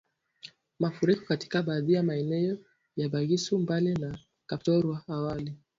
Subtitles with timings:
[0.79, 2.57] Mafuriko katika baadhi ya maeneo
[2.95, 5.55] ya Bugisu Mbale na Kapchorwa awali